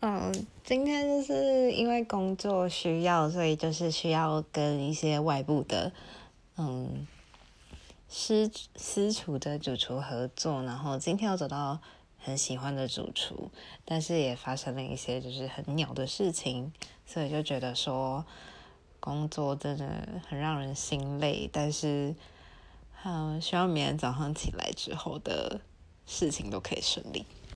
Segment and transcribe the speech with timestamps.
[0.00, 0.32] 嗯，
[0.62, 5.92] 今天就是因为工作需要，所以就是需要跟一些外部的，
[6.56, 7.04] 嗯，
[8.08, 10.62] 私私厨的主厨合作。
[10.62, 11.80] 然后今天我走到
[12.16, 13.50] 很喜欢的主厨，
[13.84, 16.72] 但是也发生了一些就是很鸟的事情，
[17.04, 18.24] 所以就觉得说
[19.00, 21.50] 工作真的很让人心累。
[21.52, 22.14] 但是，
[23.02, 25.60] 嗯，希望明天早上起来之后的
[26.06, 27.26] 事情都可以顺利。